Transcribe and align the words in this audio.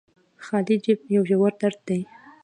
خالي 0.45 0.75
جب 0.85 0.99
يو 1.15 1.21
ژور 1.29 1.51
درد 1.61 1.79
دې 1.87 1.99